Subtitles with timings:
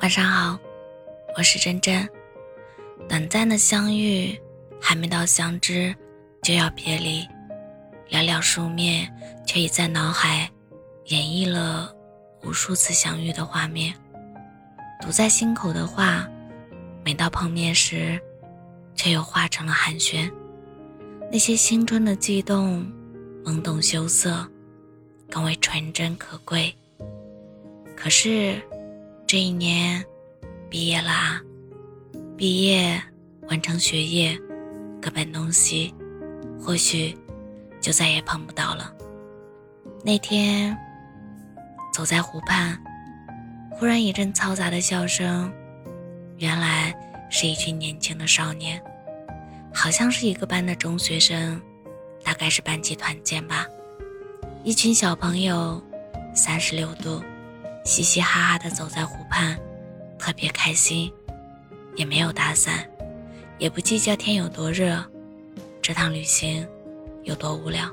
[0.00, 0.58] 晚上好，
[1.36, 2.08] 我是真真。
[3.06, 4.40] 短暂的相遇，
[4.80, 5.94] 还没到相知，
[6.42, 7.20] 就要别离。
[8.08, 9.12] 寥寥数面，
[9.46, 10.50] 却已在脑海
[11.08, 11.94] 演绎了
[12.42, 13.94] 无数次相遇的画面。
[15.02, 16.26] 堵在心口的话，
[17.04, 18.18] 每到碰面时，
[18.94, 20.32] 却又化成了寒暄。
[21.30, 22.90] 那些青春的悸动，
[23.44, 24.50] 懵懂羞涩，
[25.30, 26.74] 更为纯真可贵。
[27.94, 28.58] 可是。
[29.30, 30.04] 这一年，
[30.68, 31.40] 毕业了啊！
[32.36, 33.00] 毕业
[33.48, 34.36] 完成学业，
[35.00, 35.94] 各奔东西，
[36.60, 37.16] 或许
[37.80, 38.92] 就再也碰不到了。
[40.04, 40.76] 那天，
[41.92, 42.76] 走在湖畔，
[43.70, 45.48] 忽然一阵嘈杂的笑声，
[46.38, 46.92] 原来
[47.30, 48.82] 是一群年轻的少年，
[49.72, 51.62] 好像是一个班的中学生，
[52.24, 53.64] 大概是班级团建吧。
[54.64, 55.80] 一群小朋友，
[56.34, 57.22] 三十六度。
[57.84, 59.58] 嘻嘻哈哈的走在湖畔，
[60.18, 61.12] 特别开心，
[61.96, 62.88] 也没有打伞，
[63.58, 65.04] 也不计较天有多热，
[65.82, 66.66] 这趟旅行
[67.24, 67.90] 有多无聊。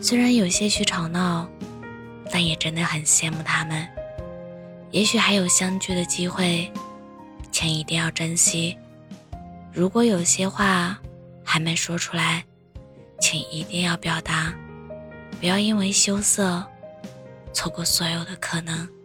[0.00, 1.48] 虽然有些许吵闹，
[2.30, 3.86] 但也真的很羡慕他们。
[4.92, 6.70] 也许还有相聚的机会，
[7.52, 8.76] 请一定要珍惜。
[9.72, 10.98] 如果有些话
[11.44, 12.44] 还没说出来，
[13.20, 14.52] 请一定要表达，
[15.38, 16.64] 不要因为羞涩。
[17.52, 18.99] 错过所有的可能。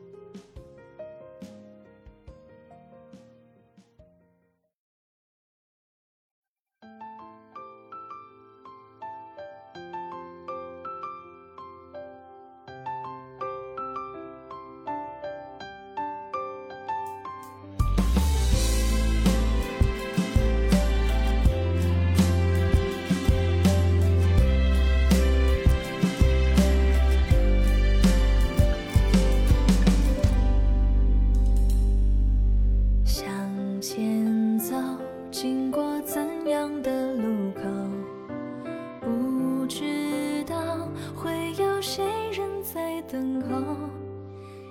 [43.11, 43.49] 等候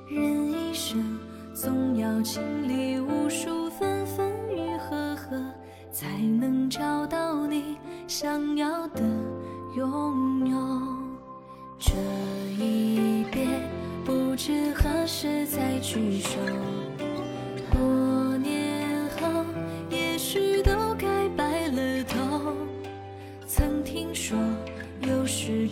[0.08, 1.18] 人一生
[1.54, 5.40] 总要经历无数分分与合合，
[5.92, 7.76] 才能找到你
[8.08, 9.02] 想要的
[9.76, 10.56] 拥有。
[11.78, 11.92] 这
[12.58, 13.46] 一别，
[14.04, 16.38] 不知何时再聚首。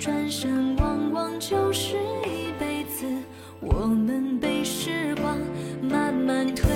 [0.02, 1.94] 转身，往往就是
[2.26, 3.06] 一辈子。
[3.60, 5.38] 我们被时光
[5.80, 6.68] 慢慢推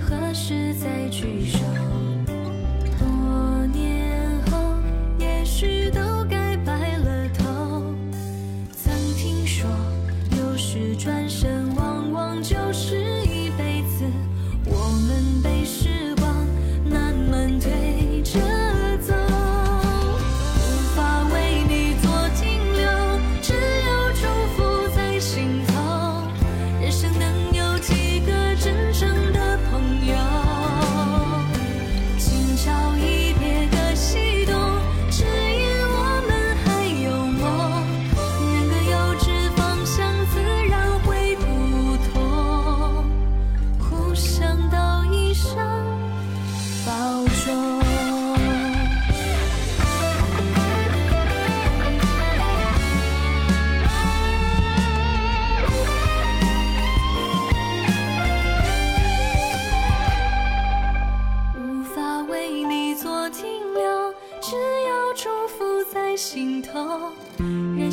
[0.00, 2.15] 何时再聚首？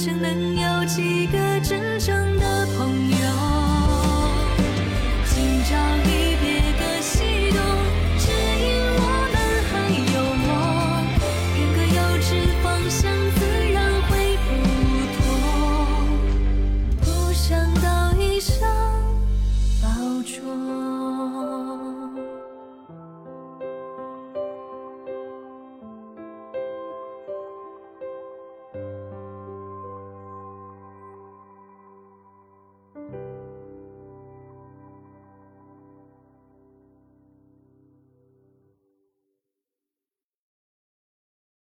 [0.03, 0.62] 只能有